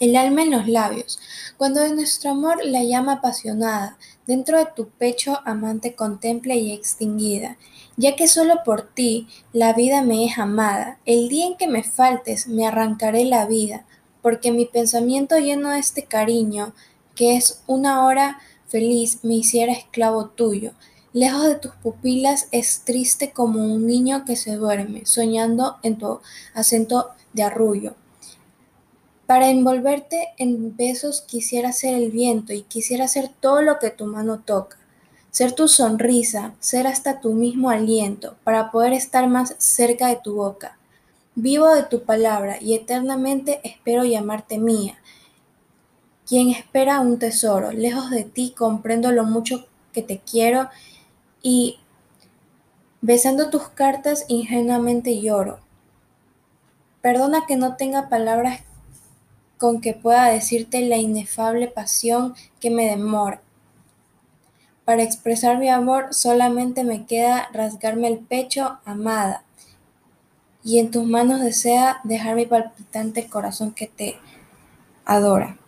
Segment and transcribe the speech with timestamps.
[0.00, 1.20] el alma en los labios,
[1.58, 7.58] cuando de nuestro amor la llama apasionada dentro de tu pecho amante contemple y extinguida,
[7.96, 11.84] ya que solo por ti la vida me es amada, el día en que me
[11.84, 13.84] faltes me arrancaré la vida,
[14.22, 16.74] porque mi pensamiento lleno de este cariño,
[17.14, 20.72] que es una hora feliz, me hiciera esclavo tuyo.
[21.12, 26.20] Lejos de tus pupilas es triste como un niño que se duerme, soñando en tu
[26.54, 27.96] acento de arrullo.
[29.30, 34.06] Para envolverte en besos quisiera ser el viento y quisiera ser todo lo que tu
[34.06, 34.76] mano toca.
[35.30, 40.34] Ser tu sonrisa, ser hasta tu mismo aliento, para poder estar más cerca de tu
[40.34, 40.76] boca.
[41.36, 44.98] Vivo de tu palabra y eternamente espero llamarte mía.
[46.26, 50.68] Quien espera un tesoro, lejos de ti comprendo lo mucho que te quiero
[51.40, 51.78] y
[53.00, 55.60] besando tus cartas ingenuamente lloro.
[57.00, 58.62] Perdona que no tenga palabras
[59.60, 63.42] con que pueda decirte la inefable pasión que me demora.
[64.86, 69.44] Para expresar mi amor solamente me queda rasgarme el pecho, amada,
[70.64, 74.16] y en tus manos desea dejar mi palpitante corazón que te
[75.04, 75.58] adora.